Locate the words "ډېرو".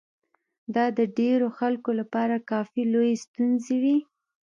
1.19-1.47